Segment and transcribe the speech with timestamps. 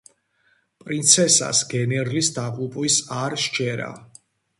[0.85, 3.91] პრინცესას გენერლის დაღუპვის არ სჯერა.